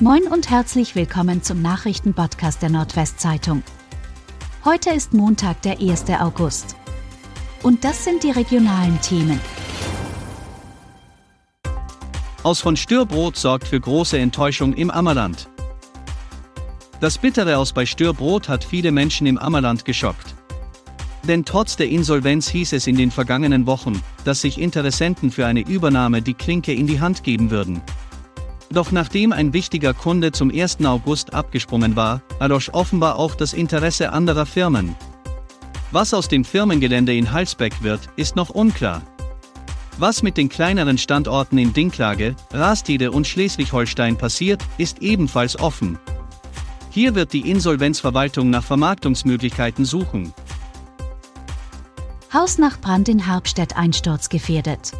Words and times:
Moin 0.00 0.26
und 0.26 0.50
herzlich 0.50 0.96
willkommen 0.96 1.44
zum 1.44 1.62
Nachrichtenpodcast 1.62 2.60
der 2.60 2.68
Nordwestzeitung. 2.68 3.62
Heute 4.64 4.90
ist 4.90 5.14
Montag, 5.14 5.62
der 5.62 5.80
1. 5.80 6.06
August. 6.18 6.74
Und 7.62 7.84
das 7.84 8.02
sind 8.02 8.24
die 8.24 8.32
regionalen 8.32 9.00
Themen. 9.02 9.38
Aus 12.42 12.60
von 12.60 12.76
Störbrot 12.76 13.36
sorgt 13.36 13.68
für 13.68 13.78
große 13.78 14.18
Enttäuschung 14.18 14.74
im 14.74 14.90
Ammerland. 14.90 15.48
Das 17.00 17.16
Bittere 17.16 17.56
aus 17.56 17.72
bei 17.72 17.86
Störbrot 17.86 18.48
hat 18.48 18.64
viele 18.64 18.90
Menschen 18.90 19.28
im 19.28 19.38
Ammerland 19.38 19.84
geschockt. 19.84 20.34
Denn 21.22 21.44
trotz 21.44 21.76
der 21.76 21.88
Insolvenz 21.88 22.48
hieß 22.48 22.72
es 22.72 22.88
in 22.88 22.96
den 22.96 23.12
vergangenen 23.12 23.66
Wochen, 23.66 24.02
dass 24.24 24.40
sich 24.40 24.60
Interessenten 24.60 25.30
für 25.30 25.46
eine 25.46 25.60
Übernahme 25.60 26.20
die 26.20 26.34
Klinke 26.34 26.72
in 26.72 26.88
die 26.88 27.00
Hand 27.00 27.22
geben 27.22 27.52
würden. 27.52 27.80
Doch 28.74 28.90
nachdem 28.90 29.32
ein 29.32 29.52
wichtiger 29.52 29.94
Kunde 29.94 30.32
zum 30.32 30.50
1. 30.50 30.84
August 30.84 31.32
abgesprungen 31.32 31.94
war, 31.94 32.22
erlosch 32.40 32.70
offenbar 32.70 33.16
auch 33.16 33.36
das 33.36 33.52
Interesse 33.52 34.12
anderer 34.12 34.46
Firmen. 34.46 34.96
Was 35.92 36.12
aus 36.12 36.26
dem 36.26 36.44
Firmengelände 36.44 37.16
in 37.16 37.30
Halsbeck 37.30 37.82
wird, 37.82 38.00
ist 38.16 38.34
noch 38.34 38.50
unklar. 38.50 39.02
Was 39.98 40.24
mit 40.24 40.36
den 40.36 40.48
kleineren 40.48 40.98
Standorten 40.98 41.56
in 41.56 41.72
Dinklage, 41.72 42.34
Rastede 42.52 43.12
und 43.12 43.28
Schleswig-Holstein 43.28 44.16
passiert, 44.16 44.60
ist 44.76 45.02
ebenfalls 45.02 45.56
offen. 45.56 46.00
Hier 46.90 47.14
wird 47.14 47.32
die 47.32 47.48
Insolvenzverwaltung 47.48 48.50
nach 48.50 48.64
Vermarktungsmöglichkeiten 48.64 49.84
suchen. 49.84 50.34
Haus 52.32 52.58
nach 52.58 52.80
Brand 52.80 53.08
in 53.08 53.20
Herbstedt 53.20 53.76
einsturzgefährdet. 53.76 54.90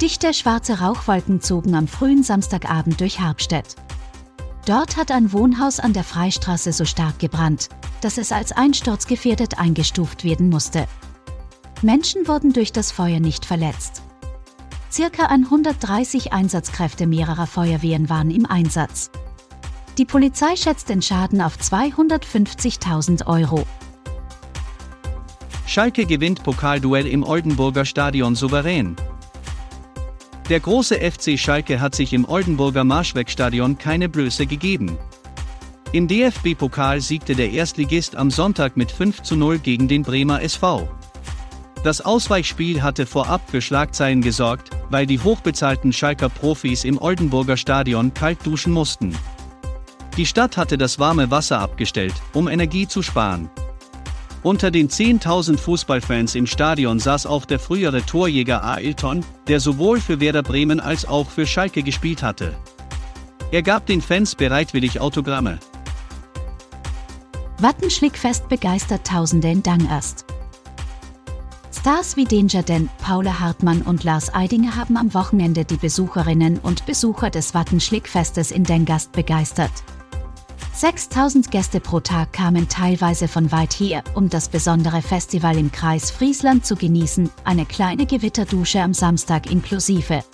Dichte 0.00 0.32
schwarze 0.32 0.80
Rauchwolken 0.80 1.42
zogen 1.42 1.74
am 1.74 1.86
frühen 1.86 2.22
Samstagabend 2.22 3.02
durch 3.02 3.20
Herbstedt. 3.20 3.76
Dort 4.64 4.96
hat 4.96 5.10
ein 5.10 5.32
Wohnhaus 5.34 5.78
an 5.78 5.92
der 5.92 6.04
Freistraße 6.04 6.72
so 6.72 6.86
stark 6.86 7.18
gebrannt, 7.18 7.68
dass 8.00 8.16
es 8.16 8.32
als 8.32 8.52
einsturzgefährdet 8.52 9.58
eingestuft 9.58 10.24
werden 10.24 10.48
musste. 10.48 10.86
Menschen 11.82 12.26
wurden 12.26 12.54
durch 12.54 12.72
das 12.72 12.92
Feuer 12.92 13.20
nicht 13.20 13.44
verletzt. 13.44 14.00
Circa 14.90 15.26
130 15.26 16.32
Einsatzkräfte 16.32 17.06
mehrerer 17.06 17.46
Feuerwehren 17.46 18.08
waren 18.08 18.30
im 18.30 18.46
Einsatz. 18.46 19.10
Die 19.98 20.06
Polizei 20.06 20.56
schätzt 20.56 20.88
den 20.88 21.02
Schaden 21.02 21.42
auf 21.42 21.58
250.000 21.58 23.26
Euro. 23.26 23.66
Schalke 25.66 26.06
gewinnt 26.06 26.42
Pokalduell 26.42 27.06
im 27.06 27.22
Oldenburger 27.22 27.84
Stadion 27.84 28.34
souverän. 28.34 28.96
Der 30.50 30.58
große 30.58 30.96
FC 30.96 31.38
Schalke 31.38 31.80
hat 31.80 31.94
sich 31.94 32.12
im 32.12 32.28
Oldenburger 32.28 32.82
Marschwegstadion 32.82 33.78
keine 33.78 34.08
Blöße 34.08 34.46
gegeben. 34.46 34.98
Im 35.92 36.08
DFB-Pokal 36.08 37.00
siegte 37.00 37.36
der 37.36 37.52
Erstligist 37.52 38.16
am 38.16 38.32
Sonntag 38.32 38.76
mit 38.76 38.90
5 38.90 39.22
zu 39.22 39.36
0 39.36 39.60
gegen 39.60 39.86
den 39.86 40.02
Bremer 40.02 40.42
SV. 40.42 40.88
Das 41.84 42.00
Ausweichspiel 42.00 42.82
hatte 42.82 43.06
vorab 43.06 43.48
für 43.48 43.62
Schlagzeilen 43.62 44.22
gesorgt, 44.22 44.70
weil 44.90 45.06
die 45.06 45.20
hochbezahlten 45.20 45.92
Schalker 45.92 46.28
Profis 46.28 46.82
im 46.82 47.00
Oldenburger 47.00 47.56
Stadion 47.56 48.12
kalt 48.12 48.44
duschen 48.44 48.72
mussten. 48.72 49.16
Die 50.16 50.26
Stadt 50.26 50.56
hatte 50.56 50.76
das 50.76 50.98
warme 50.98 51.30
Wasser 51.30 51.60
abgestellt, 51.60 52.14
um 52.32 52.48
Energie 52.48 52.88
zu 52.88 53.02
sparen. 53.02 53.48
Unter 54.42 54.70
den 54.70 54.88
10.000 54.88 55.58
Fußballfans 55.58 56.34
im 56.34 56.46
Stadion 56.46 56.98
saß 56.98 57.26
auch 57.26 57.44
der 57.44 57.58
frühere 57.58 58.04
Torjäger 58.06 58.64
Ailton, 58.64 59.22
der 59.48 59.60
sowohl 59.60 60.00
für 60.00 60.18
Werder 60.18 60.42
Bremen 60.42 60.80
als 60.80 61.06
auch 61.06 61.28
für 61.28 61.46
Schalke 61.46 61.82
gespielt 61.82 62.22
hatte. 62.22 62.56
Er 63.52 63.62
gab 63.62 63.84
den 63.84 64.00
Fans 64.00 64.34
bereitwillig 64.34 64.98
Autogramme. 64.98 65.58
Wattenschlickfest 67.58 68.48
begeistert 68.48 69.06
Tausende 69.06 69.50
in 69.50 69.62
Dangast. 69.62 70.24
Stars 71.70 72.16
wie 72.16 72.24
Danger 72.24 72.62
Dan, 72.62 72.88
Paula 73.02 73.40
Hartmann 73.40 73.82
und 73.82 74.04
Lars 74.04 74.32
Eidinger 74.34 74.76
haben 74.76 74.96
am 74.96 75.12
Wochenende 75.12 75.66
die 75.66 75.76
Besucherinnen 75.76 76.58
und 76.58 76.86
Besucher 76.86 77.28
des 77.28 77.52
Wattenschlickfestes 77.52 78.50
in 78.50 78.64
Dengast 78.64 79.12
begeistert. 79.12 79.70
6000 80.80 81.50
Gäste 81.50 81.78
pro 81.78 82.00
Tag 82.00 82.32
kamen 82.32 82.66
teilweise 82.66 83.28
von 83.28 83.52
weit 83.52 83.74
her, 83.74 84.02
um 84.14 84.30
das 84.30 84.48
besondere 84.48 85.02
Festival 85.02 85.58
im 85.58 85.70
Kreis 85.70 86.10
Friesland 86.10 86.64
zu 86.64 86.74
genießen, 86.74 87.28
eine 87.44 87.66
kleine 87.66 88.06
Gewitterdusche 88.06 88.80
am 88.80 88.94
Samstag 88.94 89.50
inklusive. 89.50 90.24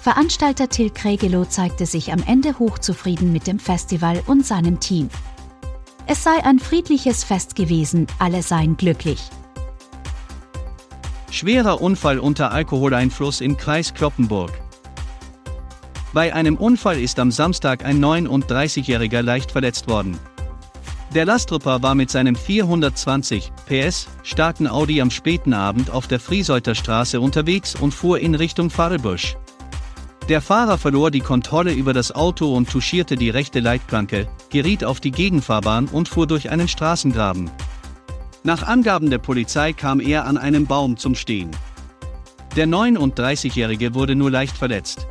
Veranstalter 0.00 0.68
Till 0.68 0.90
Kregelow 0.90 1.44
zeigte 1.44 1.86
sich 1.86 2.12
am 2.12 2.22
Ende 2.24 2.60
hochzufrieden 2.60 3.32
mit 3.32 3.48
dem 3.48 3.58
Festival 3.58 4.22
und 4.28 4.46
seinem 4.46 4.78
Team. 4.78 5.10
Es 6.06 6.22
sei 6.22 6.44
ein 6.44 6.60
friedliches 6.60 7.24
Fest 7.24 7.56
gewesen, 7.56 8.06
alle 8.20 8.44
seien 8.44 8.76
glücklich. 8.76 9.28
Schwerer 11.32 11.80
Unfall 11.80 12.20
unter 12.20 12.52
Alkoholeinfluss 12.52 13.40
im 13.40 13.56
Kreis 13.56 13.92
Kloppenburg. 13.92 14.52
Bei 16.14 16.34
einem 16.34 16.56
Unfall 16.56 16.98
ist 16.98 17.18
am 17.18 17.30
Samstag 17.30 17.84
ein 17.84 18.02
39-Jähriger 18.02 19.22
leicht 19.22 19.52
verletzt 19.52 19.88
worden. 19.88 20.18
Der 21.14 21.24
Lastrupper 21.24 21.82
war 21.82 21.94
mit 21.94 22.10
seinem 22.10 22.34
420 22.34 23.52
PS 23.66 24.08
starken 24.22 24.66
Audi 24.66 25.00
am 25.00 25.10
späten 25.10 25.52
Abend 25.52 25.90
auf 25.90 26.06
der 26.06 26.20
Friesolter 26.20 26.74
Straße 26.74 27.20
unterwegs 27.20 27.74
und 27.74 27.92
fuhr 27.92 28.18
in 28.20 28.34
Richtung 28.34 28.70
Pfarrebusch. 28.70 29.36
Der 30.28 30.42
Fahrer 30.42 30.76
verlor 30.76 31.10
die 31.10 31.20
Kontrolle 31.20 31.72
über 31.72 31.94
das 31.94 32.14
Auto 32.14 32.54
und 32.54 32.70
touchierte 32.70 33.16
die 33.16 33.30
rechte 33.30 33.60
Leitplanke, 33.60 34.28
geriet 34.50 34.84
auf 34.84 35.00
die 35.00 35.10
Gegenfahrbahn 35.10 35.88
und 35.88 36.08
fuhr 36.08 36.26
durch 36.26 36.50
einen 36.50 36.68
Straßengraben. 36.68 37.50
Nach 38.44 38.62
Angaben 38.62 39.08
der 39.08 39.18
Polizei 39.18 39.72
kam 39.72 40.00
er 40.00 40.26
an 40.26 40.36
einem 40.36 40.66
Baum 40.66 40.98
zum 40.98 41.14
Stehen. 41.14 41.50
Der 42.56 42.66
39-Jährige 42.66 43.94
wurde 43.94 44.14
nur 44.14 44.30
leicht 44.30 44.56
verletzt. 44.56 45.08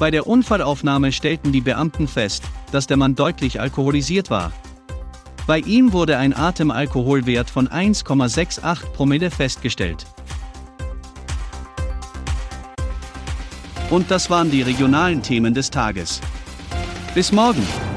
Bei 0.00 0.10
der 0.10 0.26
Unfallaufnahme 0.26 1.12
stellten 1.12 1.52
die 1.52 1.60
Beamten 1.60 2.08
fest, 2.08 2.44
dass 2.72 2.86
der 2.86 2.96
Mann 2.96 3.14
deutlich 3.16 3.60
alkoholisiert 3.60 4.30
war. 4.30 4.50
Bei 5.46 5.58
ihm 5.58 5.92
wurde 5.92 6.16
ein 6.16 6.34
Atemalkoholwert 6.34 7.50
von 7.50 7.68
1,68 7.68 8.92
Promille 8.94 9.30
festgestellt. 9.30 10.06
Und 13.90 14.10
das 14.10 14.30
waren 14.30 14.50
die 14.50 14.62
regionalen 14.62 15.20
Themen 15.20 15.52
des 15.52 15.70
Tages. 15.70 16.22
Bis 17.14 17.30
morgen! 17.30 17.89